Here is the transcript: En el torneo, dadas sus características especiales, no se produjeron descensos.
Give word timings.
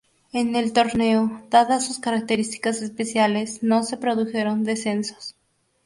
En 0.33 0.55
el 0.55 0.73
torneo, 0.73 1.43
dadas 1.51 1.85
sus 1.85 1.99
características 1.99 2.81
especiales, 2.81 3.61
no 3.61 3.83
se 3.83 3.97
produjeron 3.97 4.63
descensos. 4.63 5.35